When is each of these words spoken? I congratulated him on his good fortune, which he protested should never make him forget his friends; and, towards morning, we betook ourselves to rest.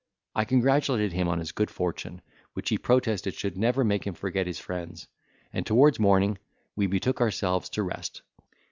I 0.33 0.45
congratulated 0.45 1.13
him 1.13 1.27
on 1.27 1.37
his 1.37 1.51
good 1.51 1.69
fortune, 1.69 2.23
which 2.53 2.69
he 2.69 2.79
protested 2.79 3.35
should 3.35 3.55
never 3.55 3.83
make 3.83 4.07
him 4.07 4.15
forget 4.15 4.47
his 4.47 4.57
friends; 4.57 5.07
and, 5.53 5.63
towards 5.63 5.99
morning, 5.99 6.39
we 6.75 6.87
betook 6.87 7.21
ourselves 7.21 7.69
to 7.69 7.83
rest. 7.83 8.23